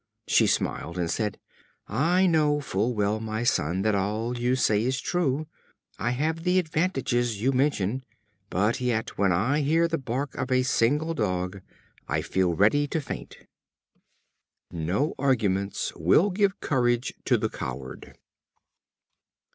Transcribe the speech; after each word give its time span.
She 0.27 0.47
smiled, 0.47 0.97
and 0.97 1.11
said: 1.11 1.39
"I 1.87 2.25
know 2.25 2.59
full 2.59 2.95
well, 2.95 3.19
my 3.19 3.43
son, 3.43 3.83
that 3.83 3.93
all 3.93 4.35
you 4.35 4.55
say 4.55 4.81
is 4.83 4.99
true. 4.99 5.45
I 5.99 6.09
have 6.09 6.41
the 6.41 6.57
advantages 6.57 7.39
you 7.39 7.51
mention, 7.51 8.03
but 8.49 8.81
yet 8.81 9.15
when 9.19 9.31
I 9.31 9.59
hear 9.61 9.87
the 9.87 9.99
bark 9.99 10.33
of 10.33 10.51
a 10.51 10.63
single 10.63 11.13
dog 11.13 11.61
I 12.07 12.23
feel 12.23 12.55
ready 12.55 12.87
to 12.87 12.99
faint." 12.99 13.45
No 14.71 15.13
arguments 15.19 15.93
will 15.95 16.31
give 16.31 16.59
courage 16.61 17.13
to 17.25 17.37
the 17.37 17.49
coward. 17.49 18.17